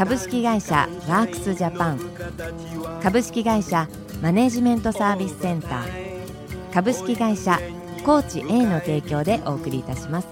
[0.00, 2.00] 株式会社ワークスジャパン。
[3.02, 3.86] 株式会社
[4.22, 6.72] マネジメントサービスセンター。
[6.72, 7.60] 株式会社
[8.02, 10.28] コーチ A の提供でお送りいたします。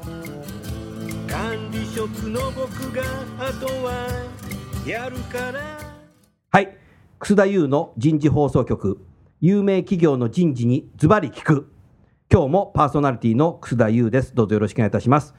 [1.29, 3.03] 管理職の僕が
[3.39, 4.09] あとは
[4.87, 5.61] やるから。
[6.51, 6.75] はい。
[7.19, 9.05] 楠田優の人事放送局。
[9.43, 11.71] 有名企業の人事にズバリ聞く。
[12.33, 14.35] 今日もパーソナリティの楠田優です。
[14.35, 15.35] どうぞよろしくお願いいたします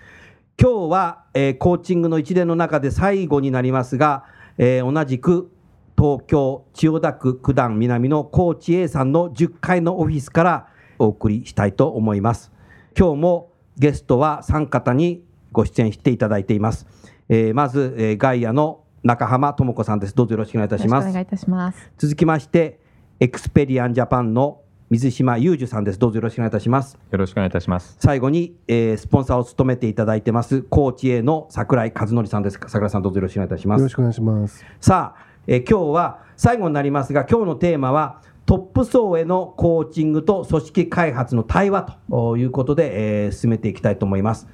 [0.62, 4.26] 今日は、えーコーチングの一連の中で最後になりますが、
[4.58, 5.50] えー同じく
[5.98, 12.52] 東京千代田区九段南のコーチ A さんの10階のオフィスからお送りしたいと思います。
[12.98, 16.86] 今日もゲストは3方にご出演していただいています、
[17.30, 20.14] えーまず、えーガイアの中浜智子さんです。
[20.14, 21.08] どうぞよろしくお願いいたします。
[21.08, 21.90] お願いいたします。
[21.98, 22.82] 続きまして
[23.22, 26.00] エクスペリアンジャパンの水島裕二さんです。
[26.00, 26.98] どうぞよろしくお願いいたします。
[27.12, 27.96] よろしくお願いいたします。
[28.00, 32.60] 最後に、えースポンサーを務めていただいてますコーチ A の桜井和則さんです。
[32.66, 33.82] 桜井さんどうぞよろしくお願いいたします。
[33.82, 34.66] よろしくお願いします。
[34.82, 44.48] さあ、えー今日は最後になりますが今日のテーマはトップ層へのコーチングと組織開発の対話ということで、えー進めていきたいと思います、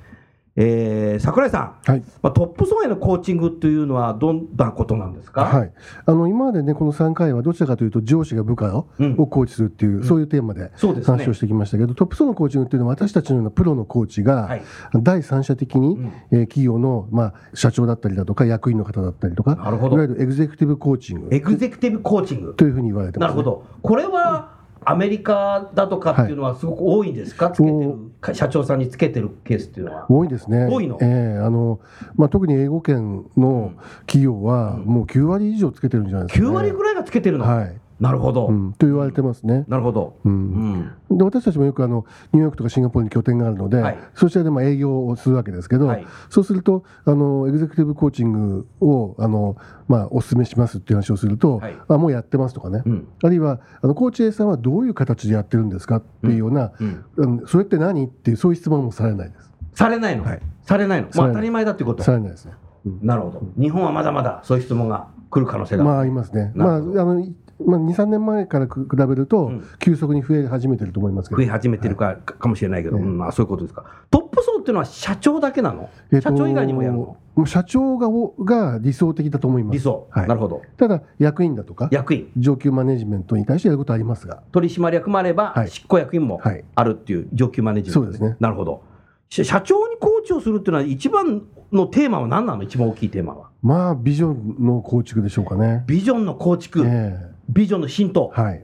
[0.57, 2.03] えー桜井さん、はい。
[2.21, 5.73] まあ、トップ層へのコーチングというのはどんなことなんですか、はい。
[6.05, 9.15] あの、今までね、この3回はどちらかというと、上司が部下を,、うん。
[9.15, 10.71] コーチするっていう、そういうテーマで
[11.03, 14.61] 話をしてきましたけど、トップ層のコーチングっていうのは、私たちのようなプロのコーチが、はい。
[15.01, 16.13] 第三者的に、うん。
[16.31, 19.95] えー企業の、まあ、社長だったりだとか、役員の方だったりとか、なるほど。
[19.95, 21.35] いわゆるエグゼクティブコーチング。
[21.35, 22.53] エグゼクティブコーチング。
[22.55, 23.35] というふうに言われてます、ね。
[23.35, 23.65] なるほど。
[23.81, 24.54] これは
[24.85, 30.05] アメリカだとかっていうのはすごく多いんですか、つけてるか社長さんにつけてるケースっていうのは。
[30.09, 30.67] 多いですね。
[30.69, 30.97] 多いの？
[31.01, 31.79] ええあの、
[32.15, 33.73] まあ、特に英語圏の
[34.05, 36.55] 企業は、もう9割以上つけてるんじゃないですか、9ね。
[36.55, 37.75] 割ぐらいがつけてるの、はい。
[37.99, 39.63] なるほど、うん、と言われてますね。
[39.69, 40.17] なるほど。
[40.25, 40.91] ううんん。
[41.11, 49.55] で私たちもよくあのニューヨークとかシンガポールに拠点があるので、はいそちらでまあ営業をするわけですけど、はいそうするとあのエグゼクティブコーチングをあの、
[49.87, 53.07] まあ、お勧めしますっていう話をすると、はいあもうやってますとかね、うん。
[53.23, 57.05] あるいはあのコーチ A さんはどういう形でやってるんですかっていうような、うん。
[57.15, 59.51] うんそれって何っていうそういう質問もされないです。
[59.73, 61.09] されないの、はいされないの？
[61.13, 62.03] まあ当たり前だっていうこと？
[62.03, 62.53] されないですね。
[63.01, 63.41] なるほど。
[63.57, 65.83] 日本はまだまだそういう質問が来る可能性が。
[65.83, 66.51] まあありますね。
[66.55, 67.33] まああのい
[67.63, 71.37] まあ、2、3年前から比べると、うん急速に増え始めてると思いますけど。
[71.41, 73.85] 増え始めてるか,、かもしれないけど、うんうんまあ、そういうことですか。
[74.09, 76.95] トップ層っていうのは社長だけなの、えっと社長以外にもやる
[77.37, 77.45] の？
[77.45, 79.73] 社長がおが理想的だと思います。
[79.73, 80.61] 理想、はいなるほど。
[80.77, 82.31] ただ役員だとか役員。
[82.37, 88.83] 上級マネジメントに対してやることはありますが、取締役もあれば、はい執行役員もはいあるっていう上級マネジメントそうですねなるほど。
[89.29, 92.63] し社長にコーチをするっていうのは、一番のテーマは何なの？
[92.63, 93.49] 一番大きいテーマは。
[93.61, 95.83] まあビジョンの構築でしょうかね。
[95.87, 98.31] ビジョンの構築、えビジョンの浸透。
[98.37, 98.63] えはい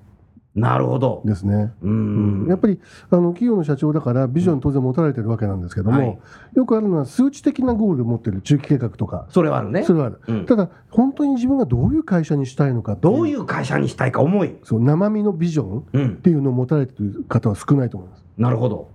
[0.54, 1.22] なるほど。
[1.24, 1.72] ですね。
[1.82, 2.50] ううんん。
[2.50, 2.78] やっぱり
[3.10, 6.20] あの企業の社長だからビジョン当然持たれてるわけなんですけども、はい
[6.56, 9.94] よくあるのは数値的なゴールを持ってる中期計画とか、それはあるねそ。
[9.94, 14.58] れはある、うんただ本当に自分がどういう会社にしたいのかどういう会社にしたいか思い。
[14.66, 16.16] そう生身のビジョンっうん。
[16.18, 18.26] ていうのを持たれてる方は少ないと思います。
[18.38, 18.90] なるほど。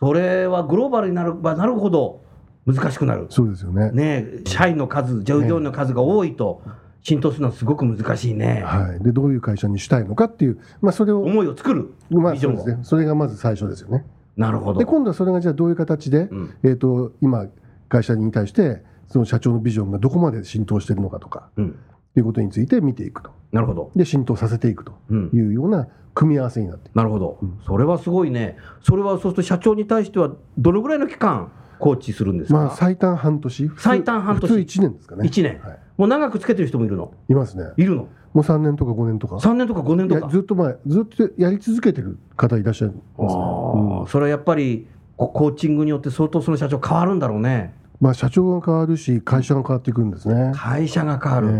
[0.00, 2.20] それはグローバルになればなるほど
[2.66, 3.26] 難しくなる。
[3.30, 3.90] そうですよね。
[3.92, 6.60] ねえ社員の数、従業員の数が多いと
[7.02, 8.62] 浸透するのはすごく難しいね。
[8.64, 11.94] はい、でどういう会社にしたいのかっていう、まあ、それを、思いを作る。
[12.10, 14.04] まあ、ビジョンをそうですね、それがまず最初ですよね。
[14.36, 14.78] なるほど。
[14.78, 17.46] で今度はそれがじゃあどういう形で、うんえー、と今
[17.88, 21.78] 会社に対してその社長のビジョンがどこまで浸透しているのかとかうん。
[22.16, 23.92] いうことについて見ていくとなるほど。
[23.94, 25.40] で浸透させていくとうんい。
[25.40, 27.60] うような組み合わせになっているなるほどうん。
[27.66, 28.56] それはすごいね。
[28.82, 33.70] それはそうすると社長に対してはどのぐらいの期間コーチするんですか、まあ最短半年。
[33.76, 34.48] 最短半年。
[34.48, 35.26] 普通1年ですかね。
[35.26, 35.60] 一年。
[35.60, 37.12] はい、もう長くつけてる人もいるの？
[37.28, 37.72] いますね。
[37.76, 38.08] いるの？
[38.32, 40.28] もう3年とか5年とか ?3 年とか5年とか？
[40.28, 44.86] ずっと前ずっとやり続けてる方いらっしゃいますね、ああそれはやっぱり
[45.16, 47.74] こコーチングによって相当その社長変わるんだろうね。
[48.00, 51.48] まあ、社長が変わるし会社が変わっていくんですね、会社が変わる。
[51.50, 51.52] え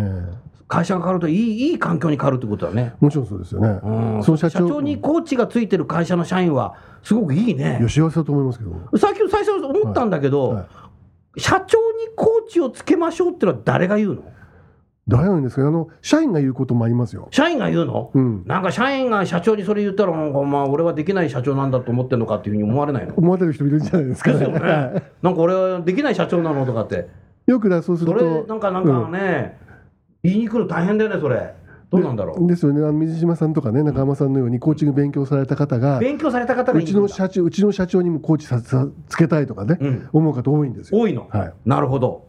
[0.47, 2.95] え会社が変わるといいいい環境に変わるってことだね。
[3.01, 7.79] もちろんそうですよね、うん、その社長にコーチがついてる会社の社員はすごくいいね。
[7.81, 7.89] いや。
[7.89, 8.99] 幸せだと思いますけど。
[8.99, 10.57] さっき最初思ったんだけど、はい。
[10.57, 10.67] はい
[11.37, 14.23] 社長にコーチをつけましょうってのは誰が言うの？
[15.07, 17.29] 誰なんですかあの社員が言うこともありますよ。
[17.31, 23.15] 社員が言うの、うん、なんか社員が社長にそれ言ったらなんかまあ俺はできない社長なんだと思ってるのかっていうふうに思われないの？
[23.15, 24.61] 思われる人いるんじゃないですかですよね。
[25.23, 27.09] なんか俺はできない社長なのとかって。
[27.47, 29.57] よくだそうすそるとれなんかなんかね、
[30.23, 31.55] 言いに来るの大変だよねそれ。
[31.91, 32.47] どうなんだろう。
[32.47, 32.81] ですよね。
[32.83, 40.09] あの水島さんとかね中浜さんのようにコーチング勉強された方が勉強された方がうちの社長うちの社長にもコーチささつけたいとかね、うん。
[40.13, 41.01] 思う方多いんですよ。
[41.01, 41.53] 多いの、はい。
[41.65, 42.29] なるほど。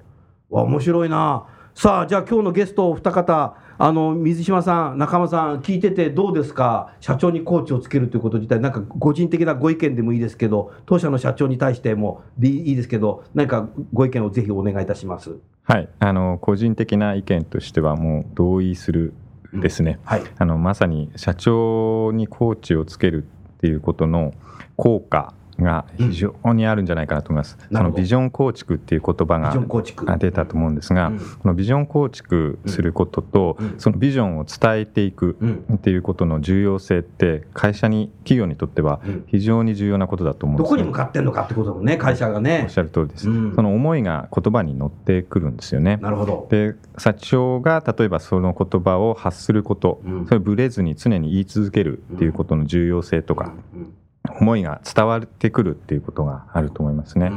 [0.49, 6.93] わ面白いなさあじゃあ今日のゲストお二方あの水島さん中間さん聞いててどうですか？
[6.99, 15.37] 社長にコーチをつけるということ自体なんか個人的なご意見でもいいですけど当社の社長に対してもでいいですけど何かご意見をぜひお願いいたします。
[15.63, 19.13] はい、あの個人的な意見としてはもう同意する
[19.53, 20.23] ですね、はい。
[20.37, 24.33] あのまさに社長にコーチをつけるっていうことの
[24.75, 27.95] 効果が非常にあるんじゃないかなと思います、なるほど。
[27.95, 31.19] そのビジョン構築っていう言葉が出たと思うんですが、うん。
[31.19, 33.75] このビジョン構築することと、うん。
[33.77, 35.65] そのビジョンを伝えていくうん。
[35.75, 39.23] っていうことの重要性って会社に企業にとってはうん。
[39.27, 41.85] 非常に重要なことだと思うんどですねこに向かってんのかってことだもん。
[41.85, 43.55] ね会社がおねっしゃる通りです、うん。
[43.55, 45.97] その思いが言葉に乗ってくるんですよね。
[45.97, 46.47] なるほど。
[46.49, 50.25] で社長が例えばその言葉を発すること、うん。
[50.25, 53.93] それをぶれずに常に言い続けるっていうことの重要性とか、うん
[54.29, 57.31] 思いが伝わってくるっていうことがあると思いますね。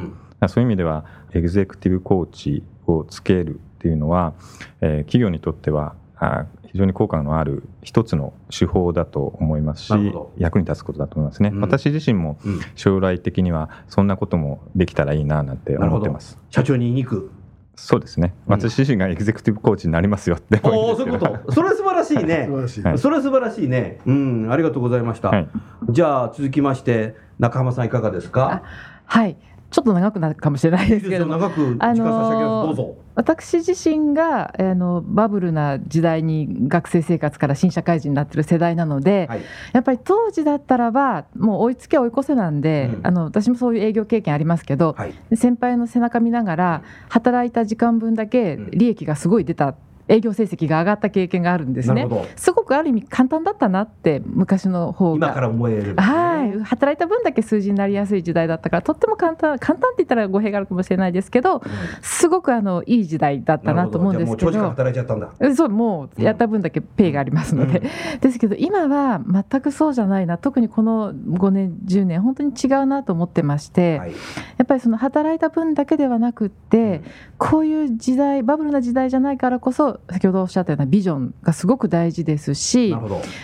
[0.49, 4.35] そういう意味ではエグゼクティブコーチをつけるっていうのは、
[4.81, 9.93] えー企業にとってはあ非常に効果のある一つの手法だと思いますし
[10.37, 11.61] 役に立つことだと思いますね、うん。
[11.61, 12.61] 私自身もうん。
[12.75, 16.39] 将来的にはそんなこともできたらいいななんて思ってます。
[16.51, 17.31] 社長に言いに行く
[17.77, 18.35] そうですね。
[18.47, 18.53] うん。
[18.55, 21.53] 私自身がエグゼクティブコーチになりますよっておおそういうこと。
[21.53, 22.45] それ素晴らしいね。
[22.49, 24.01] 素晴らしい、はいそれは素晴らしいね。
[24.07, 25.29] うん、ありがとうございました。
[25.31, 25.49] はい。
[25.91, 28.63] じゃあ続きまして中浜さんいかがですか？
[29.07, 29.37] はい、
[29.75, 32.67] ちょっと長くなるかもしれないですけれども、長く時間差し上げます。
[32.69, 32.97] どうぞ。
[33.17, 39.43] 私自身があのバブルな時代に学生生活から新社会人になってる世代なので、はい。
[39.73, 45.37] やっぱり当時だったらばもう追いつけ追い越せなんで、うんあの私もそういう営業経験ありますけど、はい。
[45.37, 49.75] 先輩の背中見ながら働いた時間分だけうん利益がすごい出た
[50.09, 52.07] 営業成績が上がった経験があるんですね。
[52.37, 55.29] すごくある意味簡単だったなって昔の方が。
[55.29, 61.63] 今から思える、はい、働いた分だけ数字になりやすい時代だったからとっても簡単簡単って言ったら語弊があるかもしれないですけど
[62.03, 64.51] すごくあのいい時代だったなと思うんですけど。
[64.53, 64.85] じゃあもう長時間ど。
[64.85, 65.33] 働いちゃったんだ。
[65.41, 67.83] えそうもうやった分だけペイがありますので、
[68.21, 70.39] ですけど今は全くそうじゃないな。
[70.39, 74.11] 特にこの5年10年本当に違うなと思ってまして、はい。
[74.11, 74.17] や
[74.65, 77.03] っぱりその働いた分だけではなくって、
[77.39, 82.95] こういう時代バブルな時代じゃないからこそ先ほどおっしゃったようなビジョンがすごく大事ですし。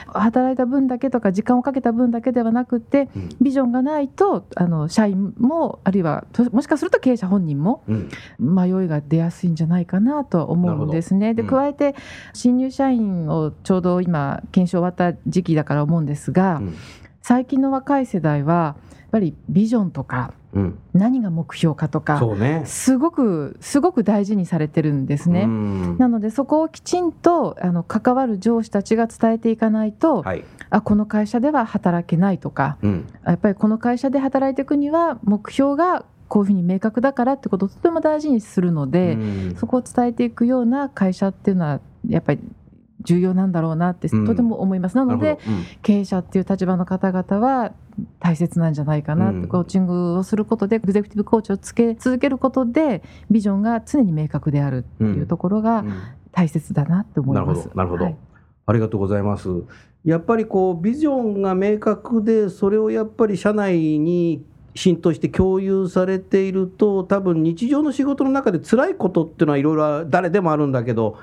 [0.06, 8.08] 働いた分だけとか時間をかけた分だけではなくってうんビジョンがないとあの社員もあるいはともしかすると経営者本人もうん。
[8.38, 11.34] 迷いが出やすいんじゃないかなとは思うんですね。
[11.34, 11.94] でうん加えて
[12.32, 16.74] 新入社員をちょうど今研修終わった時期だから思うんですが、うん
[17.22, 20.78] 最近の若い世代はやっぱりビジョンとかうん。
[20.92, 22.62] 何が目標かとかね。
[22.66, 25.42] すごくすごく大事にされてるんですね。
[25.42, 30.44] うんなのでそこをきちんとあの関わる上司たちが伝えていかないと、はい。
[30.70, 33.06] あこの会社では働けないとかうん。
[33.24, 39.16] やっぱりこの会社で働いていくには目標がこういうふうに明確だからってことをとても大事にするので、う
[39.52, 42.40] んそこを伝えていくような会社っていうのはやっぱり
[43.02, 44.96] 重要なんだろうなってうんとても思います。
[44.96, 45.42] ななるほどので。
[45.82, 47.72] 経営者っていう立場の方々は
[48.18, 55.92] 大切なんじゃないかなうんコーチングをすることでエグゼクティブコーチをつけ続けることでビジョンが常に明確であるっていうところがうん
[56.32, 57.62] 大切だなって思いなるます。
[57.62, 57.74] ほど。
[57.76, 58.04] なるほど。
[58.04, 58.16] はい
[58.66, 59.48] ありがとうございます。
[60.04, 64.44] やっぱりこうビジョンが明確でそれをやっぱり社内に
[64.76, 71.18] 浸透して共有されていると多分日常の仕事の中で辛いことっていうのはいろいろ誰でもあるんだけど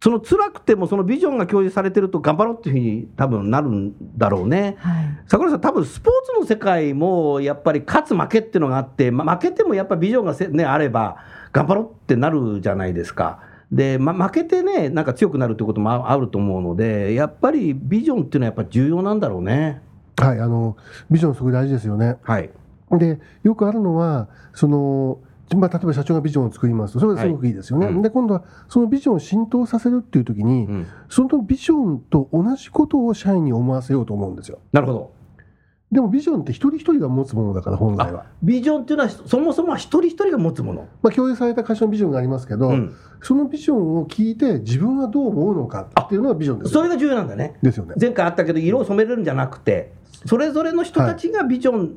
[0.00, 4.76] その辛くてもそのビジョンが共有されてると頑張ろうっていうふうに多分なるんだろうね。
[4.78, 11.18] はい桜井さん多分スポーツの世界もやっぱり勝つ負けっていうのがあって、ま、負けてもやっぱビジョンがせ、ね、あれば
[11.52, 13.40] 頑張ろうってなるじゃないですか。
[13.72, 19.82] で、ま、負けてねなんか強くなるってこともああると思うのでやっぱりビジョンっていうのはやっぱ重要なんだろうね。
[20.16, 20.76] はい、あの
[21.10, 22.16] ビジョンすごい大事ですよね。
[22.22, 22.50] はい。
[22.92, 25.18] でよくあるのはその、
[25.56, 27.86] まあ、例えば社長がビジョンを作りますとそれはすごくいいですよね。
[27.86, 34.58] はいうんで今度はそのビジョンを浸透させるっていう時に、うんそのビジョンと同じことを社員に思わせようと思うんですよ。
[34.72, 35.18] なるほど。
[35.90, 38.26] でもビジョンって一人一人が持つものだから本来は。
[38.42, 40.86] ビジョンっていうのはそもそもは一人一人が持つもの。
[41.02, 47.58] まあ、共有された会社のビジョンがありますけど、うんそのビジョンを聞いて自分はどう思うのかっていうのがビジョンですよそれが重要なんだね。
[47.62, 47.94] ですよね。
[48.00, 49.92] 前回あったけど色を染めるんじゃなくて
[50.24, 51.96] それぞれの人たちがビジョン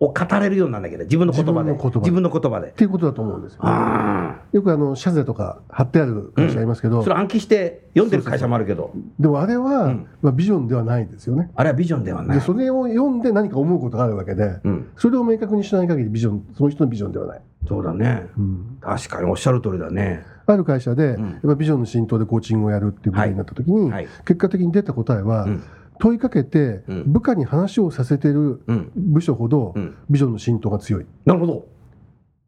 [0.00, 1.72] を語れるようにならなきゃいけない自分の言葉で。
[1.72, 2.68] 自分の言葉で。
[2.68, 8.92] っていうことだと思うんですよ、あよくあのシャゼとか貼ってある会社ありますけど、あそれ暗記して読んでる会社もあるけど。
[9.18, 10.06] でもあれは、うん。
[10.22, 11.50] まあ、ビジョンではないですよね。
[11.54, 12.38] あれはビジョンではない。
[12.38, 18.26] でそれを読んで何か思うことがあるわけで、うん、それを明確にしない限りビジョンその人のビジョンではない、そうだね。
[18.38, 18.78] うん。
[18.80, 20.24] 確かにおっしゃる通りだね。
[20.46, 21.30] ある会社で、うん。
[21.30, 24.08] やっぱビジョンの浸透でコーチングをやるっていうことになった時に、はい。
[24.24, 25.62] 結果的に出た答えは、うん
[25.98, 27.12] 問いかけてうん。
[27.12, 28.92] 部下に話をさせてるうん。
[28.96, 29.96] 部署ほどうん。
[30.10, 31.06] ビジョンの浸透が強い。
[31.24, 31.66] なるほど、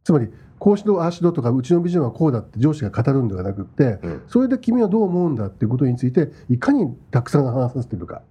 [0.05, 0.29] つまり
[0.59, 8.23] こうしろああしろとかうちのビジョンはこうだって上司が語るんではなくってうん、それで君はどう思うんだっていうことについていかにたくさん話させてるか。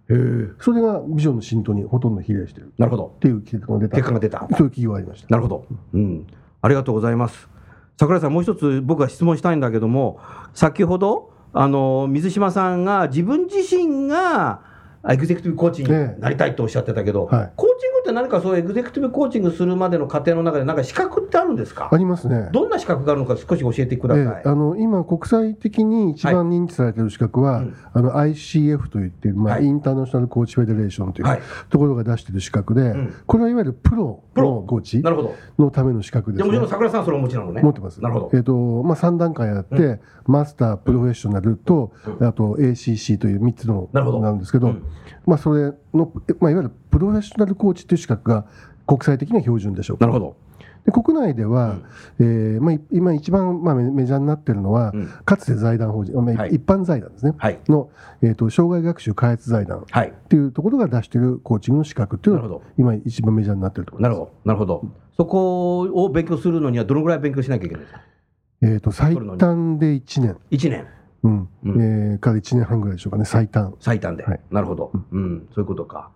[0.60, 2.66] それがビジョンの浸透にほとんど比例してる。
[2.66, 3.16] っなるほど。
[3.20, 3.96] ていう結果が出た。
[3.96, 4.40] 結果が出た。
[4.40, 5.28] そういう企業がありました。
[5.30, 6.28] なるほど、うん、
[6.62, 7.50] ありがとうございます。
[7.98, 10.20] 桜井さんもう一つ僕は質問したいんだけども
[10.54, 14.62] 先ほどあの水島さんが自分自身が
[15.08, 15.90] エグゼクティブコーチに
[16.20, 17.52] なりたいとおっしゃってたけど、はい。
[17.56, 21.90] コーチングって何かそういうエグゼクティブコーチングするまでの過程の中で何か資格ってあるんですか？
[21.92, 22.50] ありますね。
[22.52, 29.66] どんな資格があるのか少し教えてください、ええあの今、国際的に一番認知されている資格は、うんあの ICF といって、まあはい。
[29.66, 31.42] インターナショナルコーチフェデレーションという、はい。
[31.70, 33.14] ところが出している資格で、ん。
[33.26, 35.36] これはいわゆるプロのコーチなるほど。
[35.58, 36.44] のための資格です、ね。
[36.44, 36.70] でもちろん。
[36.70, 37.62] 桜井さんはそれをお持ちなのね。
[37.62, 38.02] 持ってます。
[38.02, 38.54] なるほど、えっ、と、
[38.84, 42.28] まあ、3段階あって、うマスター、プロフェッショナルと、うん。
[42.28, 44.20] あと ACC という3つのなるほど。
[44.20, 44.84] なんですけど、うん。
[45.26, 48.46] まあ、それの、まあ、いわゆるプロフェッショナルコーチという資格が
[48.86, 50.06] 国際的には標準でしょうか。
[50.06, 50.36] なるほど、
[50.86, 51.78] で国内では、
[52.20, 55.08] えーまあ、い今一番、まあ、メメジャーになっているのは、うん。
[55.26, 56.56] かつて財団法人、まあはい。
[56.56, 57.60] 一般財団ですね、はい。
[57.68, 57.90] の、
[58.22, 60.14] えー、と障害学習開発財団っはい。
[60.28, 62.72] ていうところが出しているコーチングの資格っていうのがなるほど。
[62.78, 64.04] 今一番メジャーになっているところ。
[64.04, 64.32] なるほど。
[64.46, 64.86] なるほど。
[65.16, 68.02] そこを勉強するのにはどのぐらい勉強しなきゃいけないですか？
[68.62, 70.86] えー、と最短で1年、1年。
[71.24, 71.50] うん。
[71.64, 71.82] うん。
[71.82, 73.76] えーから1年半ぐらいでしょうかね最短。
[73.80, 74.40] 最短で、はい。
[74.52, 76.12] なるほど、うん、そういうことか。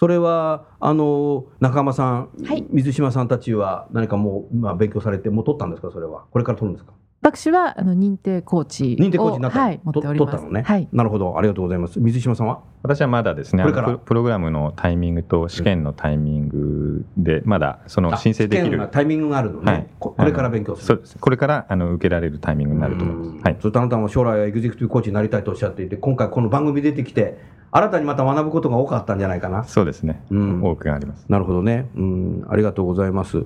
[0.00, 2.64] それはあの仲間さん、はい。
[2.70, 5.90] 水島さんたちは何かもう今勉強されてもう取ったんですか？
[5.92, 6.24] それは。
[6.30, 6.94] これから取るんですか？
[7.20, 9.58] 私はあの認定コーチを認定コーチになった。
[9.58, 10.30] の、はい、持っております。
[10.30, 10.88] と取ったのね、はい。
[10.90, 11.36] なるほど。
[11.36, 12.00] ありがとうございます。
[12.00, 12.62] 水島さんは？
[12.82, 13.98] 私はまだですね、あのこれから。
[13.98, 18.64] プロプログラムのタイミングと試験のタイミングで、まだそのあ申請できる。
[18.68, 19.86] 試験が、タイミングがあるのね、はい。
[19.98, 20.86] ここれから勉強する。
[20.86, 21.18] そうです。
[21.18, 23.34] これからあの受けられるタイミングになると思いうん。
[23.34, 23.44] ます。
[23.44, 23.56] はい。
[23.60, 29.64] それとあなたも将来はエグゼクティブコーチになりたいとおっしゃっていて今回この番組出てきて新たにまた学ぶことが多かったんじゃないかな。
[29.64, 30.62] そうですね、うん。
[30.64, 31.24] 多くがあります。
[31.28, 33.44] なるほどね、うん、ありがとうございます。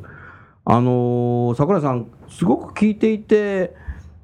[0.66, 3.74] あのー桜井さん、すごく聞いていて、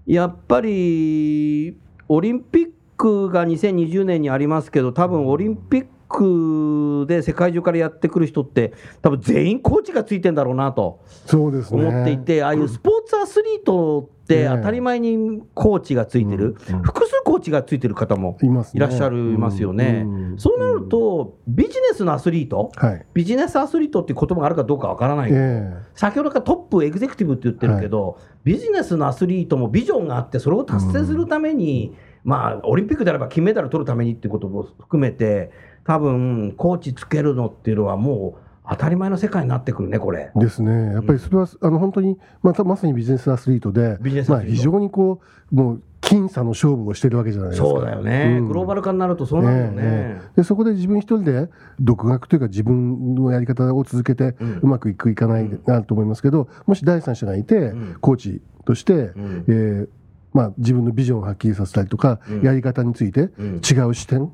[0.07, 1.77] やっぱり
[2.09, 11.87] オリンピックが2020年にありますけど、多分オリンピックで世界中からやってくる人って、多分全員コーチがついてんだろうなとそうですね。
[11.87, 16.83] 思っていて、ああいうスポーツアスリートってね当たり前にコーチがついてる、うんうん。
[16.83, 20.03] 複数コーチがついてる方もいらっしゃいますよね。
[20.05, 23.07] うんそうなると、ビジネスのアスリート、はい。
[23.15, 25.73] ビジネスアスリートっていう言葉があるかどうかわからない、え。
[25.95, 35.51] 先ほどからトップエグゼクティブって言ってるけど、ビジネスのアスリートもビジョンがあって、それを達成するために、まあ、オリンピックであれば金メダル取るためにっていうことも含めて、
[35.85, 40.31] 多分コーチつけるのっていうのは、もう当たり前の世界になってくるね、これ。
[40.35, 40.93] えですね。
[40.93, 44.33] やっぱりそれは、あの本当にまたまさにビジネスアスリートでト。
[44.33, 45.21] まあ、非常にこ
[45.53, 47.69] うもう僅差の勝負をしてるわけじゃないですか。
[47.69, 48.49] そうだよね、うん。
[48.49, 49.83] グローバル化になるとそうなるよね。
[49.83, 50.37] ええ。
[50.37, 51.49] でそこで自分一人で
[51.81, 54.59] 独学というか自分のやり方を続けてうん。
[54.63, 57.97] うまくいくいかないなると思いますけどもし第三者がいてうん。
[58.01, 59.45] コーチとして、うん。
[59.49, 59.89] えー
[60.33, 62.43] まあ、自分のビジョンをはっきりさせたりとか、うん。
[62.43, 63.55] やり方についてうん。
[63.57, 64.31] 違う視点うん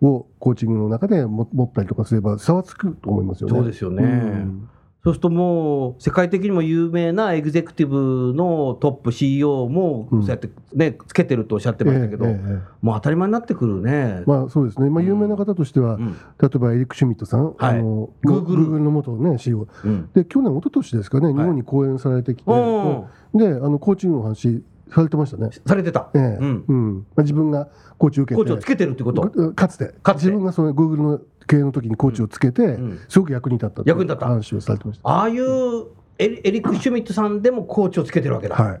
[0.00, 3.54] をコーチングの中でも持ったりとかすれば差はつくと思いますよね。
[3.54, 4.04] そうですよね。
[4.04, 4.68] うん
[5.04, 10.20] そうするともう、世界的にも有名なエグゼクティブのトップ CEO も、うん。
[10.22, 14.22] そうやってね、つけてるとおっしゃってましたけど、ええええもう当たり前になってくるね。
[14.26, 16.12] まあそうですね、まあ、有名な方としては、うん。
[16.12, 17.78] 例えばエリック・シュミットさん、はい。
[17.80, 20.08] あの Google の元、ね、CEO うん。
[20.14, 21.32] で去年、一昨年ですかね、い。
[21.32, 23.38] 日本に講演されてきて、うん。
[23.38, 25.50] であのコーチングの話されてましたね。
[25.66, 27.68] されてた、ええうんうんまあ、自分が
[27.98, 35.08] コーチを受けてコーチをつけてるってこと、ぐかつてかつて自分がその Google の経営の時にコーチをつけて、うんすごく役に立った役に立った話をされてました。
[35.08, 35.86] ああいう
[36.18, 38.56] エリエリック・シュミットさんでもコーチをつけてるわけだ。
[38.56, 38.80] はい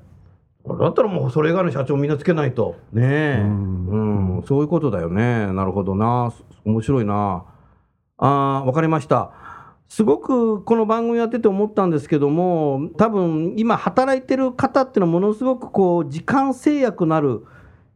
[0.64, 2.76] だったらもうそれ以外の社長みんなつけないと。
[2.92, 3.40] ねえ。
[3.42, 5.52] ううんん、そういうことだよね。
[5.52, 6.32] なるほどな。
[6.36, 7.44] そ面白いな。
[8.18, 9.32] あーわかりました。
[9.94, 17.44] すごくこの番組やってて思ったんですけども、多分今働いてる方っていうのはものすごくこう時間制約のある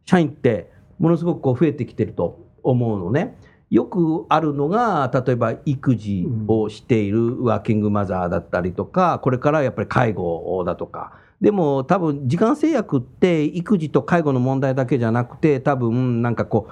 [0.05, 3.35] 社員ってものすごくこう増えてきてると思うのね。
[3.71, 11.13] よくあるのが例えば育児をしているワーキングマザーだったりとかこれからやっぱり介護だとか。
[11.41, 16.71] でも多分時間制約って育児と介護の問題だけじゃなくて多分なんかこう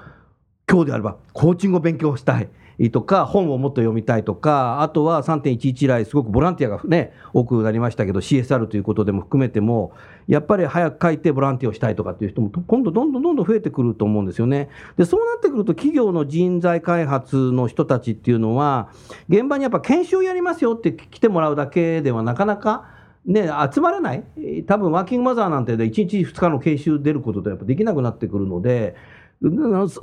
[0.71, 2.47] 今日であればコーチングを勉強したい
[2.91, 9.93] とか、本をもっと読みたいとか、あとは3.11以来、すごくボランティアがね、多くなりましたけど、CSR ということでも含めても、
[10.27, 14.69] やっぱり早く書いてボランティアをしたいとかっていう人も、今度、どんどんどんどん増えてくると思うんですよね。
[14.97, 18.89] で、そうなってくると、企業の人材開発の人たちっていうのは、
[19.29, 24.23] 現場にやっぱ研修をやりますよって来てもらうだけではなかなか、ね、集まらない、
[24.67, 28.95] 多分ワーキングマザーなんてで1日2日の研修出ることってやっぱできなくなってくるので、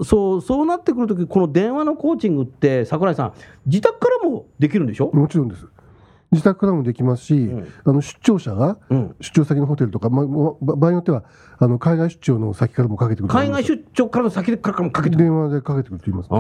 [0.05, 3.33] そうそうなってくるとき、この電話のコーチングって、櫻井さん、
[3.67, 5.67] 自宅からもできるんでしょ、もちろんです。
[6.33, 7.67] 自宅からもできますし、ん。
[7.85, 11.25] あの出張者がうん、出張先のホテルとか、ま、ま場合によっては
[11.59, 15.25] あの海外出張の先からもかけてくる海外出張からの先からもかけてくる。
[15.25, 16.39] 電話でかけてくると言いますね。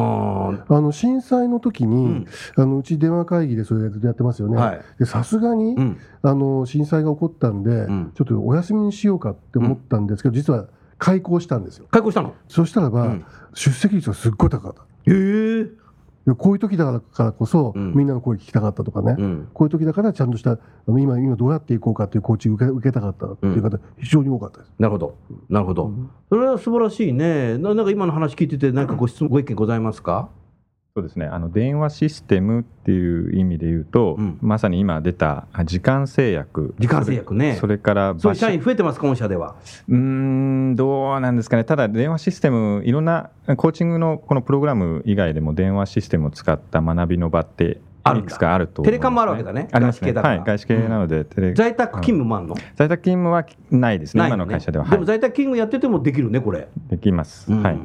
[0.71, 2.27] ああの震災の時に、ん。
[2.57, 4.81] あのうち電話会議でそれやってますよね。
[5.05, 5.77] さすがに、
[6.23, 8.13] あの震災が起こったんで、ん。
[8.15, 10.69] ちょっとお休みにしようかって思ったんですけど、実は
[11.03, 11.87] 開校したんですよ。
[11.91, 12.33] 開校したの？
[12.47, 13.25] そしたらば、うん。
[13.55, 14.83] 出席率がすっごい高かった。
[14.83, 15.15] へ
[15.63, 17.93] え、でこういう時だからこそ、うん。
[17.93, 24.73] みんなの声聞きたかったとかね、うん、こういう時だからちゃんとしたあの今今どうやっていこうかっていうコーチ受け受けたかったっていう方、非常に多かったです。
[24.79, 25.17] なるほど、
[25.49, 25.91] なるほど、
[26.29, 30.29] それは素晴らしいね、ななんか今の話聞いてて、何かご質問、ご意見ございますか？
[30.95, 31.25] そうですね。
[31.25, 34.39] あの電話システムっていう意味で言うと、うん。
[34.43, 36.75] まさに今出たあ時間制約。
[36.79, 37.57] 時間制約ね。
[37.59, 39.55] それからそう社員増えてます、本社では。
[39.89, 41.65] うーんどうなんですかね。
[41.65, 47.81] ただ電話システムいろんなコーチングのこのプログラム以外でも電話システムを使った学びの場って
[48.15, 49.69] いくつかあると思います、テレカンもあるわけだね。
[49.73, 50.13] ありますね。
[50.13, 50.35] 外資系だから。
[50.37, 54.21] はい外資系なので、テレ在宅勤務もあるの、在宅勤務はないですね。
[54.21, 56.69] ないよ今の会社では、でもはい、在宅勤務やっててもできるね、これ。
[56.91, 57.63] できます、うん。
[57.63, 57.81] はい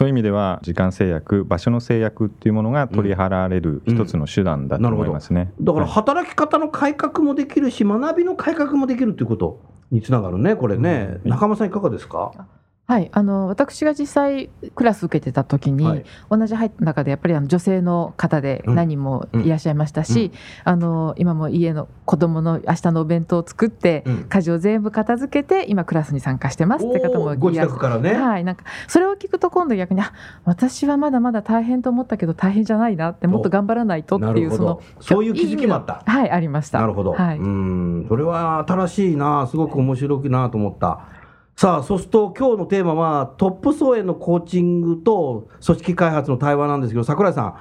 [0.00, 5.92] そういう意味では時間制約場所の制約っていうものが取り払われる一つの手段だと思いますね、だからはい。
[5.92, 11.18] 働き方の改革もできるし、学びの改革もできるということにつながるね、これね。
[11.22, 11.30] うん。
[11.30, 12.32] 中間さん、いかがですか、
[12.90, 16.04] はい、あの私が実際クラス受けてた時に、はい。
[16.28, 18.74] 同じ入った中でやっぱりあの女性の方でうん。
[18.74, 20.32] 何人もいらっしゃいましたし、
[20.64, 24.24] あの今も家の子供の明日のお弁当を作って、うん。
[24.24, 28.14] 家事を全部片付けて今クラスに参加してますって方もご自いらっしゃ宅からね。
[28.14, 30.12] はい、なんかそれを聞くと今度逆にあ
[30.44, 36.02] 私はまだまだ大変と思ったけど大変じゃないなってもっと頑張らないとっていうそのそういう気づきもあった。
[36.04, 36.80] はいありました。
[36.80, 37.12] なるほど。
[37.12, 41.19] はい、うん、それは新しいな、すごく面白いなと思った。
[41.60, 47.54] さあ、そうすると今日のテーマはトップ層へのコーチングと組織開発の対話なんですけど、桜井さん、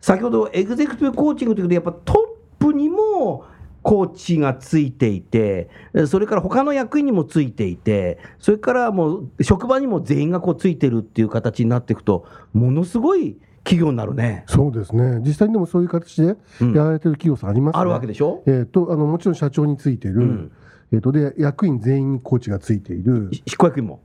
[0.00, 2.14] 先ほどエグゼクティブコーチングということで、やっぱト
[2.58, 3.44] ップにも
[3.82, 14.44] コーチがついていて、えそれから他の役員にもついていて、それからもう職場にも全員がこうついてるっていう形になっていくと、ものすごい企業になるね。
[14.46, 15.20] そうですね。
[15.20, 16.74] 実際にでもそういう形でうん。
[16.74, 17.80] やられてる企業さんありますね。
[17.82, 20.52] あるわけでしょ、えー、とあのもちろん社長についてる、うん
[20.92, 24.00] えー、とで役員全員にコーチがついている執行役員も？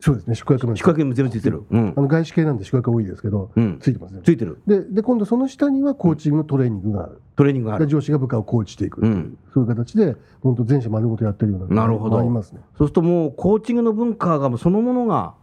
[0.00, 1.62] そうですね宿泊も宿泊員も全部ついてる。
[1.70, 2.00] うんあ。
[2.00, 4.60] の外資系なんで宿泊が多いですけど、うんついてますねついてる。
[4.66, 7.86] でで今度その下にはコーチングのトレーニングがある、トレーニングがある。
[7.86, 15.34] で上司が部下をコーチしていくう、うんそういう形で本当全社丸ごとやってるようななるほどありますねそうするともうコーチングの文化がもうそのものが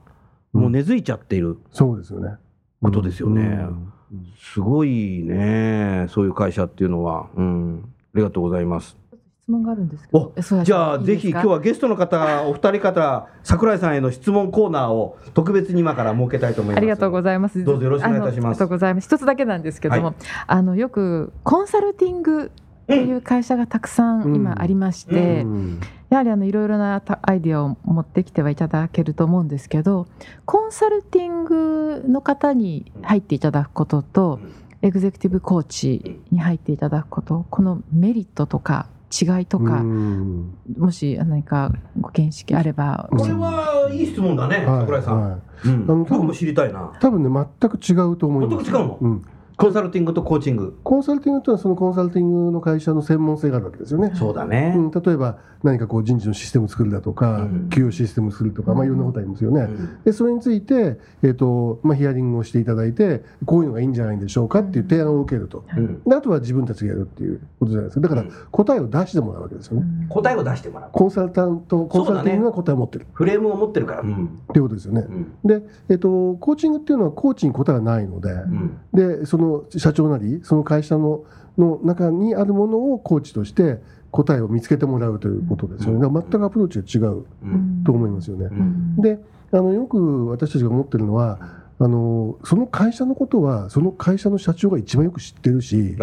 [0.51, 2.35] もう根付いちゃっているそうですよね
[2.81, 3.41] ことですよね。
[3.41, 3.93] うん
[4.41, 7.29] すごいね、そういう会社っていうのは。
[7.35, 7.83] うん。
[7.85, 8.97] ありがとうございます。
[9.49, 16.77] 質問があるんですけどじゃあ、ぜひ今日はゲストの方、お二人方、桜井さんへの質問コーナーを特別に今から設けたいと思います。
[16.77, 17.63] ありがとうごいざいます。
[17.63, 19.05] どうぞよろしくお願いいたしますあのありがとうございます。
[19.05, 20.13] 一つだけなんですけども、は
[20.45, 22.51] あのよくコンサルティング
[22.83, 30.07] っていう会社がたくさん今ありまして、うんやはりあのいろいろなたアイデアを持ってきてはいただけると思うんですけど、
[30.45, 34.39] コンサルティングの方に入っていただくことと、
[34.81, 40.57] エグゼクティブコーチに入っていただくこと、このメリットとか違いとか、うん。
[40.77, 45.31] もし何かご見識あれば、これはいい質問だね、はい桜井さん。
[45.31, 45.67] はい。
[45.67, 45.83] うん。
[45.83, 46.93] あの僕も知りたいな。
[46.99, 48.65] 多分ね全く違うと思います。
[48.65, 48.97] 全く違うの？
[49.01, 49.25] うん
[49.59, 50.79] コンサルティングとコーチング。
[50.85, 54.13] コンサルティングというのはそのコンサルティングの会社の専門性があるわけですよね。
[54.15, 54.73] そうだね。
[54.73, 59.63] うん、例えば何かこう人事のシステムを作るだとか、うん給与システムをするとか、まあ、いろんなことありますよね。
[59.63, 70.07] うんでそれについて、えーとまあ、ヒアリングをしていただいてこういうのがいいんじゃないでしょうかっていう提案を受けると、うんであとは自分たちがやるっていうことじゃないですかだからうん答えを出してもらうわけですよね。
[70.07, 70.89] 答えを出してもらう。
[70.93, 74.01] コンサルタントコンサルティングが答えを持ってるフレームを持ってるから。
[74.01, 74.25] うん。
[74.25, 75.01] っていうことですよね。
[75.01, 81.23] うんで、えー、とコーチングっていうのはコーチに答えがないので、うんでその社長なりその会社の
[81.57, 83.79] の中にあるものをコーチとして
[84.11, 86.07] 答えを見つけてもらうということですよね。
[86.07, 88.45] 全くアプローチが違ううんと思いますよね。
[88.45, 89.19] うんで
[89.51, 91.39] あのよく私たちが思ってるのは
[91.79, 95.97] あのその会社のことはその会社の社長が一番よく知ってるし。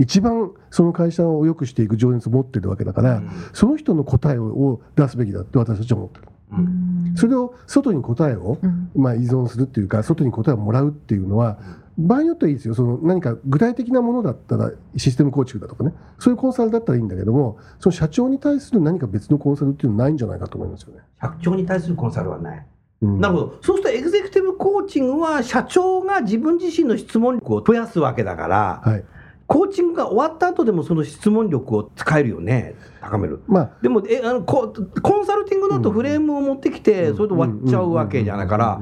[0.00, 6.28] 一番その会社を良くしていく情熱を持ってるわけだから、うんその人の答えをを出すべきだって私たちは思ってる。
[6.52, 11.58] うんそれを外に答えを、うんまあ、依存するっていうか外に答えをもらうっていうのは
[11.98, 21.00] 場合によってはいいですよその何か具体的なものだったらシステム構築だとかねそういうコンサルだったらいいんだけどもその社長に対する何か別のコンサルっていうのはないんじゃないかと思いますよね。
[21.20, 22.66] 社長に対するコンサルはない。
[23.02, 23.58] うんなるほど。
[23.62, 29.04] そうするとエグゼクティブコーチングは社長が自分自身の質問力を増やすわけだから、はい
[29.48, 32.74] コーチングが終わった後でもその質問力を使えるよね。
[33.00, 33.42] 高める。
[33.46, 38.80] まあでもえあのココンサルティングだとフレームを持ってきて、それで終わっちゃうわけじゃないから、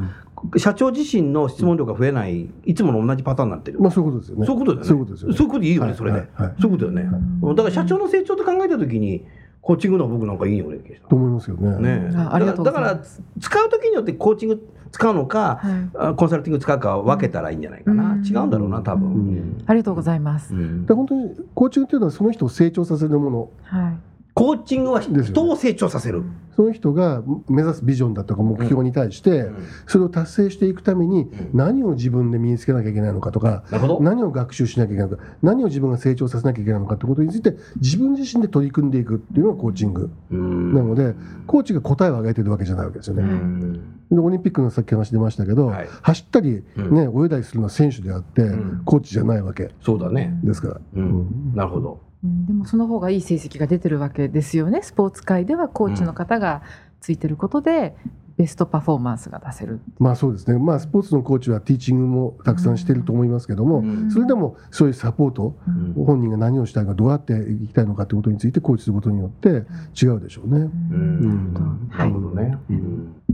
[0.57, 3.81] 社長自身の質問力が増えない、いつもの同じパターンになってる。
[3.81, 4.47] まあそういうことですよね。
[4.47, 4.89] そういうことだよね。
[4.89, 5.37] そういうことですよね。
[5.37, 6.19] そういうことでいいよね、はいそれで。
[6.19, 7.19] はいはいそういうことだよね。
[7.55, 9.25] だから社長の成長と考えたときに、
[9.61, 10.79] コーチングのは僕なんかいいよね、
[11.09, 11.99] と思いますよね。
[11.99, 18.13] ねあありがとうございますだから、使うときによってコーチング使うのか、はいあコンサルティング使うか分けたらいいんじゃないかな。
[18.13, 19.09] うん違うんだろうな、多分。
[19.09, 20.55] うんありがとうございます。
[20.55, 23.97] うんで本当にコーチングっていうのはその人を成長させるものはい。
[24.37, 26.23] コーチングは人を成長させる。
[26.57, 29.47] その人が目指すビジョンだとか目標に対して
[29.87, 33.65] それを達成していくために何を自分で身につけなきゃいけないのかとか。
[34.01, 41.15] 何を学習しなきゃいけないのか何を自分が成長させなきゃいけないのかってことについて自分自身で取り組んでいくっていうのがコーチングうんなので
[41.47, 43.23] コーチが答えを上げてるわけじゃないわけですようね。
[43.23, 43.73] ん
[44.11, 50.39] でオリンピックのさっき話出ましたけど、はい走ったり、うんね、泳いだりするのは選手であって、んコーチじゃないわけそうだね。
[50.45, 50.81] ですから。
[50.95, 52.06] うんなるほど。
[52.27, 54.81] うんでもその方がいい成績が出てるわけですよね。
[54.83, 56.63] スポーツ界ではコーチの方が
[57.01, 57.95] ついてることで
[58.37, 59.81] ベストパフォーマンスが出せる。
[59.99, 69.65] まあそうですね、まあ、スポーツのコーチはティーチングもたくさんしてると思いますけども、うんそれでもそういうサポート、うん本人が何をしたいか、どうやっていきたいのかということについてコーチすることによって
[70.01, 70.61] 違うでしょうね。
[70.61, 71.55] うん
[71.97, 72.59] なるほどね。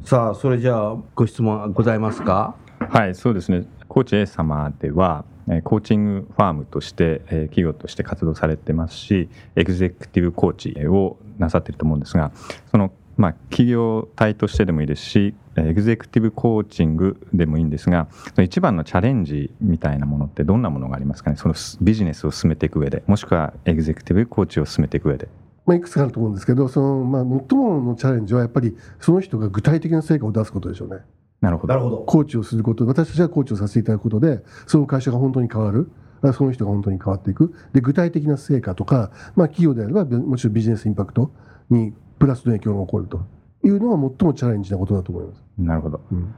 [0.04, 2.54] さあ、それじゃあ、ご質問ございますか？
[2.78, 3.66] はい、そうですね。
[3.92, 5.26] コーチ A 様では、
[5.64, 12.32] コーチングファームとして、企業として活動されてますし、エグゼクティブコーチをなさってると思うんですが、
[12.70, 18.08] そのまあ企業体としてでもいいですし、エグゼクティブコーチングでもいいんですが、
[18.42, 21.36] 一番のチャレンジみたいなものってどんなものがありますかね？
[21.36, 25.28] そのビジネスを進めていく上で、もしくはエグゼクティブコーチを進めていく上で。
[25.66, 31.02] まあ、いくつかあると思うんですけど、そのまあ、最ものチャレンジはやっぱりその人が具体的な成果を出すことでしょうね。
[31.42, 31.98] なるほど。
[31.98, 35.90] コーチをすること、私たちがコーチをさせていただくことで、その会社が本当に変わる。
[36.22, 37.52] あその人が本当に変わっていく。
[37.72, 41.32] で、具体的な成果とか、まあ、企業であれば、もちろんビジネスインパクト
[41.68, 43.26] にプラスの影響が起こると
[43.64, 45.42] いうのが最もチャレンジなことだと思います。
[45.58, 46.00] なるほど。
[46.12, 46.34] うん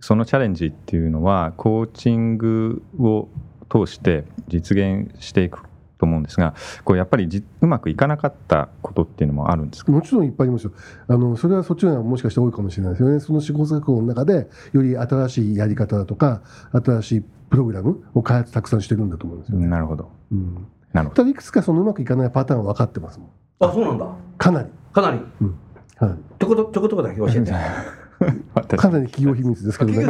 [0.00, 3.28] そのチャレンジっていうのはコーチングを
[3.70, 5.62] 通して実現していく
[5.98, 6.54] と思うんですが
[6.84, 9.92] こうやっぱりじうまくいかなかったことっていうのもあるんですか？
[9.92, 10.72] もちろんいっぱいありますよ。
[11.08, 13.20] あのそれはそっちがもしかして多いかもしれないですよね。
[13.20, 16.42] その試行錯誤の中でより新しいやり方だとか
[16.84, 19.66] 新しいプログラムを開発たくさんしてるんだと思うんですよね。
[19.68, 23.28] なるほどうん、なるほどただいくつかそのうまくいかないパターンは分かってますもん。
[23.60, 24.06] あ、そうなんだ。
[24.36, 24.68] かなり。
[24.92, 25.20] かなり。
[25.96, 27.52] かなりちょこちょちょこちょこだけ教えて。
[28.54, 30.04] 私かなり企業秘密ですけどね。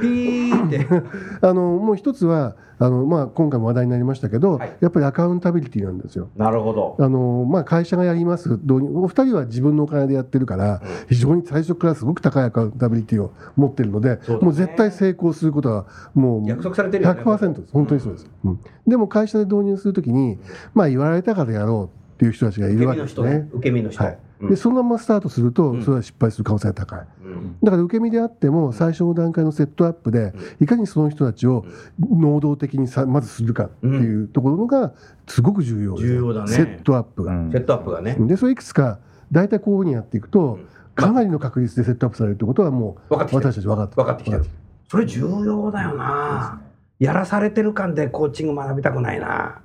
[0.00, 0.86] ピーって。
[1.46, 6.30] あのもう一つはあの、まあ、今回も話題になりましたけど、はいやっぱりアカウンタビリティなんですよ。
[6.36, 6.96] なるほど。
[6.98, 20.38] あのまあ、会社がやります導入お二人は自分のお金でやってるから、非常に最初からすごく高いアカウンタビリティを持ってるので、ねもう絶対成功することはもう約束されてるよね100%です本当にそうです、うんでも会社で導入するときに、
[20.72, 23.50] まあ、言われたからやろうっていう人たちがいるわけです身の人ねね。。
[23.52, 24.02] 受け身の人。
[24.02, 27.00] はいうんでそのままスタートすると、うんそれは失敗する可能性が高い。
[27.24, 31.64] うんだから受け身であっても最初の段階のセットアップでいかにその人たちを
[32.00, 34.92] 能動的にさまずするかっていうところが
[35.26, 37.32] すごく重要重要だねセットアップが。
[37.32, 38.16] うんセットアップがね。
[38.18, 38.98] でそれいくつか
[39.32, 40.58] 大体こういうふうにやっていくと
[40.94, 44.44] かなりの確率でセットアップされるってことはもう私たち分かって分かってきてる。
[44.90, 46.60] それ重要だよな。
[46.98, 49.60] やらされてる感でコーチング学びたくないな。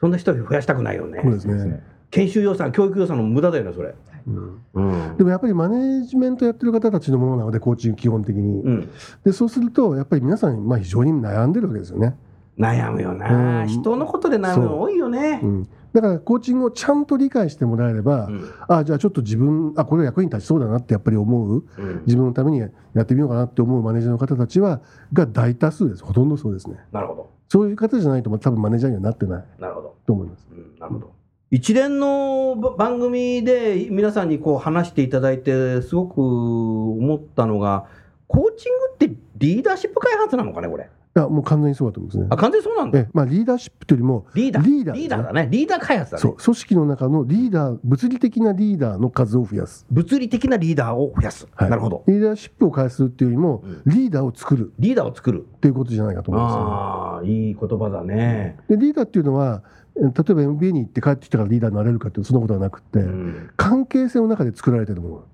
[0.00, 1.32] そんな人増やしたくないよねそう。
[1.32, 1.82] ですね。
[2.10, 3.94] 研修予算、教育予算の無駄だよね、それ。
[4.26, 5.16] うんうん。
[5.16, 8.90] でもやっぱりマネージメントやってる方たちのものなのでコーチング基本的に、うん。
[9.24, 12.16] でそうするとやっぱり皆さんまあ非常に悩んでるわけですよね、
[12.58, 13.62] 悩むよな。
[13.62, 13.68] うん。
[13.68, 15.40] 人のことで悩むの多いよね。
[15.42, 15.46] う。
[15.46, 18.50] ん、だからコーチングをちゃんと理解してもらえれば、うん。
[18.68, 21.64] あじゃあちょっと自分あこれ役に立ちそうだなってやっぱり思う。
[21.78, 22.02] うん。
[22.06, 22.68] 自分のためにや
[23.02, 24.80] ってみようかなって思うマネージャーの方たちは
[25.12, 26.04] が大多数です。
[26.04, 26.78] ほとんどそうですね。
[26.90, 27.30] なるほど。
[27.48, 29.44] そういう方じゃないと多分マネージャーにはなってない。
[29.60, 29.94] なるほど。
[30.04, 30.48] と思います。
[30.50, 30.78] うん。
[30.80, 31.15] なるほど。
[31.52, 37.86] 一連のば番組で皆さんにこう話していただいてすごく思ったのが
[38.26, 40.84] コーチングってリーダーシップ開発なのかねこれ？
[40.84, 42.26] いやもう完全にそうだと思いますね。
[42.28, 42.98] あ完全にそうなんだ。
[42.98, 44.64] えまあ、リーダーシップというよりもリーダー。
[44.64, 45.08] リーダーですね。
[45.08, 45.48] だね。
[45.50, 46.20] リーダー開発だね。
[46.20, 51.70] そう組織の中のリーダー物理的なリーダーの数を増やす、物理的なリーダーを増やす、はい。
[51.70, 52.04] なるほど。
[52.06, 53.82] リーダーシップを開発するっていうよりも、うん。
[53.86, 54.72] リーダーを作る。
[54.78, 55.46] リーダーを作る。
[55.56, 63.50] っていうことじゃないかと思います、ああいい言葉だね、でリーダーっていうのはえ例えば MBA に行って帰ってきたからリーダーになれるかっていうとそんなことはなくって、うん。
[63.56, 65.24] 関係性の中で作られてるもの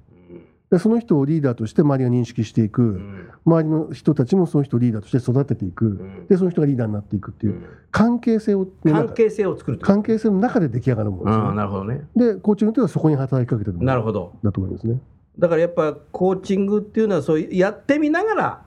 [0.70, 3.30] でその人をリーダーとして周りが認識していく、うん。
[3.44, 6.26] 周りの人たちもその人をリーダーとして育てていく、ん。
[6.28, 7.62] でその人がリーダーになっていくっていう。
[7.90, 9.84] 関係性を関係性を作ると。
[9.84, 11.24] 関係性の中で出来上がるもの。
[11.24, 12.06] ですなるほどね。
[12.16, 13.74] でコーチングというのはそこに働きかけてる。
[13.74, 14.32] ものなるほど。
[14.42, 15.00] だと思いますね。
[15.38, 18.62] だからやっぱコーチングっていうのはそうやってみながら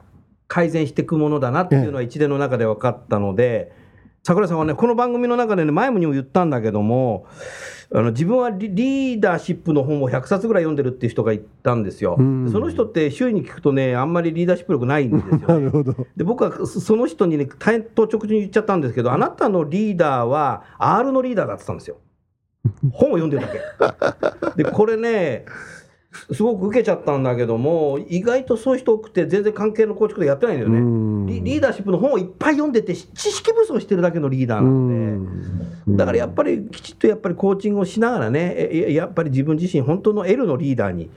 [0.48, 3.72] 改善していくものだなっていうのは一連の中で分かったので、
[4.26, 7.28] 桜井さんはねこの番組の中でね前にも言ったんだけども
[7.94, 12.52] あの自分はリリーダーシップの本を100冊ぐらい読んでるっていう人がいたんですよ、うん。
[12.52, 15.46] その人って周囲に聞くとねあんまりリーダーシップ力ないんですよ、ね。
[15.46, 16.08] なるほど。
[16.18, 21.98] で僕はそその人にね大変と直入に言っちゃったんですけどあなたのリーダーは R のリーダーだって言ったんですよ。
[22.94, 23.50] 本を読んでるだ
[24.56, 24.64] け。
[24.64, 25.46] でこれね
[26.32, 30.80] すごく受けちゃったんだけども意外とそういう人多くて全然関係の構築でやってないんだよね。
[30.80, 31.26] うん。
[31.28, 35.98] リリーダーシップの本をいっぱい読んでて知識不足してるだけのリーダーなんで。
[35.98, 41.10] だからやっぱりきちっとやっぱりコーチングをしながらねえやっぱり自分自身本当の L のリーダーに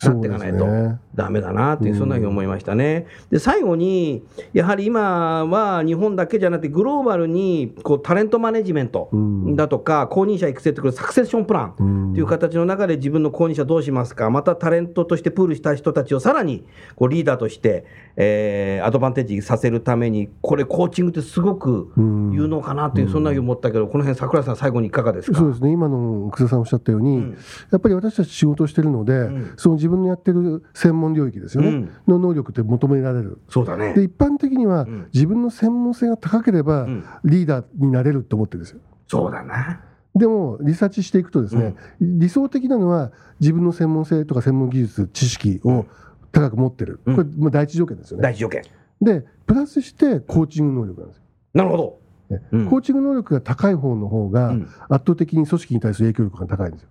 [0.00, 0.66] なっていかないと
[1.14, 3.06] ダメだなっていうそんなふうに思いましたね。
[3.30, 9.56] で最後にやはり今は日本だけじゃなくてグローバルにこうタレントマネジメントうん。
[9.56, 12.10] だとか公認者育成ってサクセッションプランうん。
[12.12, 14.30] っていう形の中で自分の公認者どうしますか？
[14.30, 17.84] またタレントとしてプールした人たちをさらにこうリーダーとして、
[18.16, 22.32] えーアドバンテージさせるためにこれコーチングってすごくうん。
[22.32, 25.38] 有能かなという、そんなふうに思ったけどこの辺桜井さん最後にいかがですか？
[25.38, 25.72] そうですね。
[25.72, 27.38] 今の楠田さんおっしゃったように、うん。
[27.70, 29.54] やっぱり私たち仕事をしてるので、ん。
[29.56, 31.90] その自分のやってる専門領域ですよね、うん。
[32.06, 33.40] の能力って求められる。
[33.48, 33.94] そうだね。
[33.94, 35.08] で一般的には、ん。
[35.12, 37.04] 自分の専門性が高ければ、ん。
[37.24, 38.80] リーダーになれると思ってるんですよ。
[39.06, 39.80] そうだな。
[40.14, 45.86] でもリサーチしていくとですね、理想的なのは自分の専門性とか専門技術知識を
[46.32, 47.16] 高く持ってる、うん。
[47.16, 48.22] これもう第一条件ですよね。
[48.22, 48.62] 第一条件。
[49.00, 51.22] でプラスしてコーチング能力なんですよ。
[51.54, 52.00] なるほど。
[52.30, 52.42] ね。
[52.52, 52.66] うん。
[52.66, 54.62] コーチング能力が高い方の方がうん。
[54.62, 56.88] 圧倒的に組織に対する影響力が高いんですよ。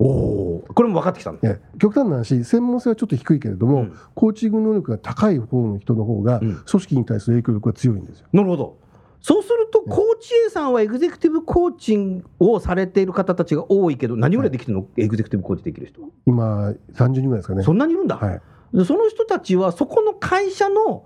[0.00, 3.98] おおこれも分かってきたんだね極端な話専門性はちょっと低いけれども、うん。
[4.14, 6.56] コーチング能力が高い方の人の方がうん。
[6.56, 8.26] 組織に対する影響力が強いんですよ。
[8.32, 8.78] なるほど。
[9.20, 16.00] そうするとコーチ A さんはエグゼクティブコーチングをされている方たちが多いけど何ぐらいできてるの、エグゼクティブコーチできる人。
[16.00, 17.62] は、今30人ぐらいですかね。
[17.62, 18.40] そんなにいるんだ、はい。
[18.72, 21.04] でその人たちはそこの会社の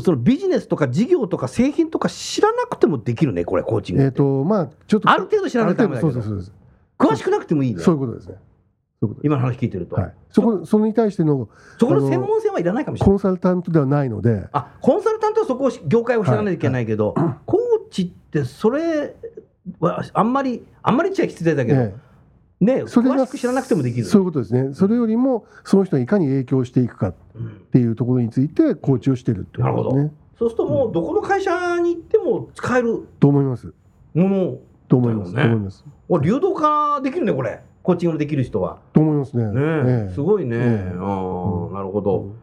[0.00, 6.08] そのビジネスとか事業とか製品とか知らなくてもできるねこれコーチングえっ、とまあちょっとある程度知らないとダメだけど。
[6.08, 6.52] ある程度そうです
[6.98, 7.82] 詳しくなくてもいいね。
[7.82, 8.36] そういうことですね。
[9.22, 10.14] 今の話聞いてると、はい。
[10.30, 13.10] そこそれに対してのそこの専門性はいらないかもしれない。
[13.10, 17.14] コンサルタントではないので、あコンサルタントはそこをし業界を知らないといけないけど、
[17.46, 19.14] コーチってそれ
[19.78, 21.94] はあんまりあんまりちゃ失礼だけど、え
[22.60, 24.04] ねえそれが詳しく知らなくてもできる。
[24.04, 24.74] そういうことですね。
[24.74, 30.12] それよりもその人がいかに影響していくかっうんていうところについてコーチをしてるっていうことですね。
[30.38, 33.72] そうするともうどこの会社に行っても使えると思います。
[34.14, 34.58] もの
[34.88, 35.32] と思います。
[35.34, 35.42] ね。
[35.42, 35.84] と思います。
[36.08, 37.60] お流動化できるねこれ。
[37.82, 38.78] コーチングのできる人は。
[38.92, 39.44] と思いますね。
[39.44, 40.08] ねえ。
[40.10, 40.96] えすごいね、ええ。
[40.96, 42.34] あーなるほど、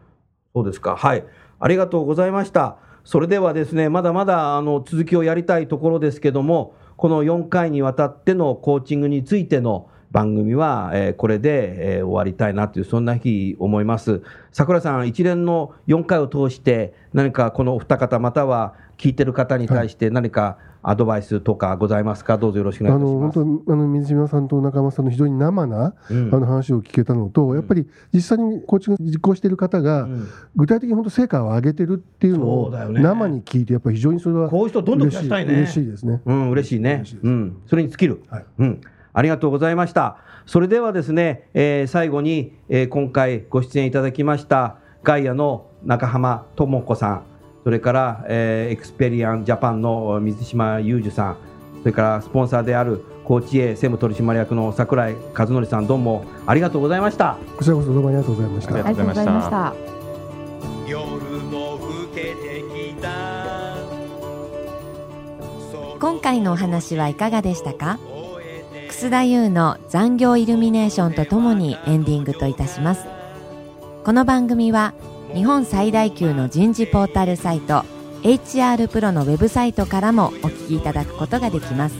[0.54, 0.96] そうですか。
[0.96, 1.24] はい。
[1.60, 2.78] ありがとうございました。
[3.04, 14.22] それではですねまだまだあの続きをやりたいところですけどもこの4回にわたってのコーチングについての番組は、えーこれで、えー終わりたいなというそんな日思います。
[14.50, 22.38] 桜井さん一連の4回を通して何かこのお二方または聞いてる方に対して何かアドバイスとかございますか？
[22.38, 23.40] どうぞよろしくお願いします。
[23.40, 26.32] あの本当あの水島さんと中間さんの非常に生な、うん。
[26.32, 30.28] あの話を聞けたのと、やっぱり実際にコーチング実行している方が、うん。
[30.54, 35.54] 具体的に本当成果を上げてるっていうのそを生に聞いてやっぱり非常にそれはこういう人どんどん増やしたいね。
[35.54, 36.22] 嬉しいですね。
[36.24, 37.02] うん、嬉しいね。
[37.20, 38.44] うん、それに尽きる、はい。
[38.58, 38.80] うん。
[39.12, 40.18] ありがとうございました。
[40.46, 47.22] それではですね、えー最後に、えー今回ご出演いただきました、ガイアの中浜智子さん、
[47.66, 51.36] それから、えーエクスペリアンジャパンの水島裕二さん、
[51.80, 57.36] それからスポンサーであるコーチ A 専務取締役の櫻井和則さん、どうもありがとうございました。
[57.56, 58.82] こちらこそどうもありがとうございましたあり。
[58.84, 59.74] ありがとうございました。
[60.86, 61.02] 夜
[61.42, 63.08] も更けてきた
[65.98, 67.98] 今回のお話はいかがでしたか？
[68.90, 73.04] 楠田優の残業イルミネーションとともにエンディングといたします
[74.04, 74.94] この番組は
[75.36, 77.84] 日本最大級の人事ポータルサイト
[78.22, 81.96] HR プロのウェブサイトからもお聞きいただくことができます。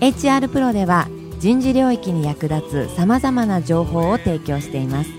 [0.00, 1.08] HR プロでは
[1.40, 5.10] 人事領域に役立つさまざまな情報を提供しています。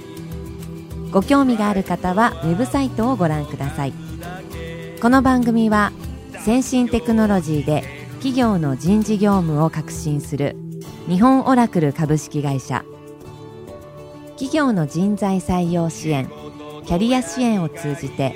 [1.12, 3.93] ご興味がある方はウェブサイトをご覧ください。
[5.01, 5.91] この番組は
[6.45, 7.84] 先進テクノロジーで
[8.19, 10.55] 企業の人事業務を革新する
[11.10, 12.86] 日本オラクル株式会社。
[14.38, 16.32] 企業の人材採用支援
[16.89, 18.34] キャリア支援を通じて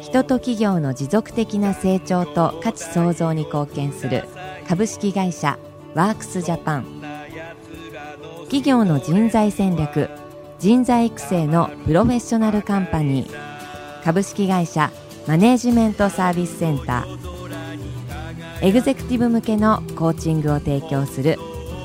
[0.00, 4.24] 人と企業の持続的な成長と価値創造に貢献する
[4.66, 5.58] 株式会社
[5.92, 6.86] ワークスジャパン。
[8.44, 10.08] 企業の人材戦略
[10.58, 14.02] 人材育成のプロフェッショナルカンパニー。
[14.02, 14.90] 株式会社
[15.26, 18.66] マネージメントサービスセンター。
[18.66, 21.36] エグゼクティブ向けのコーチングを提供する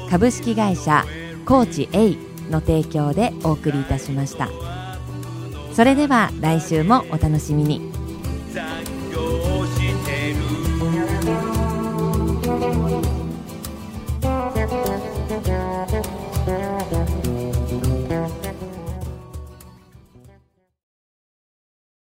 [0.09, 1.03] 株式会社
[1.45, 2.15] コーチ A
[2.49, 4.70] の提供でお送りいたしました。
[5.73, 7.81] それでは来週もお楽しみに「